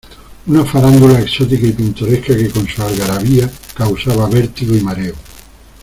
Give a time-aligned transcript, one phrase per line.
[0.47, 5.13] una farándula exótica y pintoresca que con su algarabía causaba vértigo y mareo.